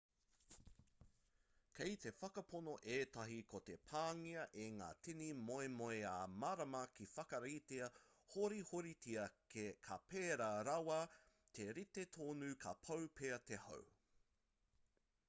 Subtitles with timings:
[1.79, 6.13] kei te whakapono ētahi ko te pāngia e ngā tini moemoeā
[6.45, 7.89] mārama ka whakaritea
[8.37, 9.25] horihoritia
[9.89, 10.99] ka pērā rawa
[11.59, 13.83] te rite tonu ka pau pea te hau